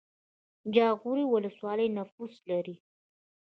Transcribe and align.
جاغوری 0.75 1.25
ولسوالۍ 1.27 1.87
نفوس 1.97 2.33
لري؟ 2.49 2.75